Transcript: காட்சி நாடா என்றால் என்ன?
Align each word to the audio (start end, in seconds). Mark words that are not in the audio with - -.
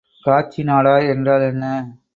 காட்சி 0.25 0.61
நாடா 0.63 0.95
என்றால் 1.09 1.47
என்ன? 1.51 1.65